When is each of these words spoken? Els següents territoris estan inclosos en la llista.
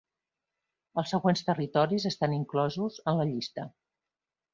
Els 1.01 1.11
següents 1.15 1.43
territoris 1.49 2.07
estan 2.11 2.33
inclosos 2.39 2.97
en 3.13 3.21
la 3.21 3.27
llista. 3.33 3.67